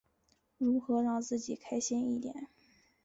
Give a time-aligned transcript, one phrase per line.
[0.57, 2.47] 如何让自己开心一点？